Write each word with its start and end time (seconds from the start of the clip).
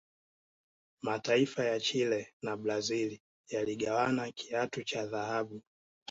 mataifa 1.01 1.63
ya 1.65 1.79
Chile 1.79 2.33
na 2.41 2.57
brazil 2.57 3.19
yaligawana 3.49 4.31
kiatu 4.31 4.83
cha 4.83 5.05
dhahabu 5.05 5.61